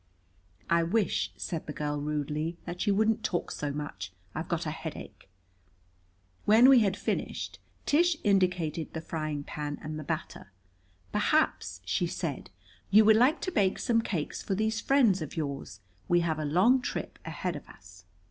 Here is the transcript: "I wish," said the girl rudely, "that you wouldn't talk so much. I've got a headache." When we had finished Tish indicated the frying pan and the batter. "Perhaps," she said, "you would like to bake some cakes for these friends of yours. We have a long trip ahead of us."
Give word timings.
"I 0.67 0.81
wish," 0.81 1.31
said 1.37 1.67
the 1.67 1.73
girl 1.73 2.01
rudely, 2.01 2.57
"that 2.65 2.87
you 2.87 2.95
wouldn't 2.95 3.23
talk 3.23 3.51
so 3.51 3.71
much. 3.71 4.11
I've 4.33 4.47
got 4.47 4.65
a 4.65 4.71
headache." 4.71 5.29
When 6.45 6.69
we 6.69 6.79
had 6.79 6.97
finished 6.97 7.59
Tish 7.85 8.17
indicated 8.23 8.93
the 8.95 9.01
frying 9.01 9.43
pan 9.43 9.77
and 9.79 9.99
the 9.99 10.03
batter. 10.03 10.51
"Perhaps," 11.11 11.81
she 11.85 12.07
said, 12.07 12.49
"you 12.89 13.05
would 13.05 13.15
like 13.15 13.41
to 13.41 13.51
bake 13.51 13.77
some 13.77 14.01
cakes 14.01 14.41
for 14.41 14.55
these 14.55 14.81
friends 14.81 15.21
of 15.21 15.37
yours. 15.37 15.81
We 16.07 16.21
have 16.21 16.39
a 16.39 16.45
long 16.45 16.81
trip 16.81 17.19
ahead 17.23 17.55
of 17.55 17.69
us." 17.69 18.05